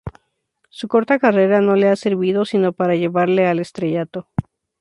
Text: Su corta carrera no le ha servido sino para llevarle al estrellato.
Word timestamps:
Su 0.69 0.87
corta 0.87 1.19
carrera 1.19 1.61
no 1.61 1.75
le 1.75 1.87
ha 1.87 1.95
servido 1.95 2.43
sino 2.43 2.73
para 2.73 2.95
llevarle 2.95 3.45
al 3.45 3.59
estrellato. 3.59 4.27